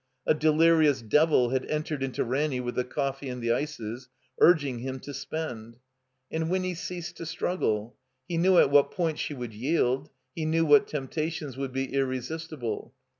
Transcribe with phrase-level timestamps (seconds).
[0.25, 4.99] A delirious devil had entered into Ranny with the coffee and the ices, urging him
[5.01, 5.77] to spend.
[6.31, 7.95] And Winny ceased to struggle.
[8.27, 12.95] He knew at what point she would yield, he knew what temptations would be irresistible.